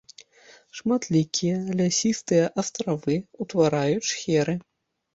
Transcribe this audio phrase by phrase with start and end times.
[0.79, 3.15] Шматлікія лясістыя астравы
[3.47, 4.61] ўтвараюць шхеры.